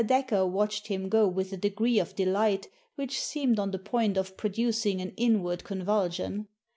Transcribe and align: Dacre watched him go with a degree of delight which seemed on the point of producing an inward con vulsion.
Dacre 0.03 0.47
watched 0.47 0.87
him 0.87 1.09
go 1.09 1.27
with 1.27 1.53
a 1.53 1.57
degree 1.57 1.99
of 1.99 2.15
delight 2.15 2.67
which 2.95 3.21
seemed 3.21 3.59
on 3.59 3.69
the 3.69 3.77
point 3.77 4.17
of 4.17 4.35
producing 4.35 4.99
an 4.99 5.13
inward 5.15 5.63
con 5.63 5.83
vulsion. 5.83 6.47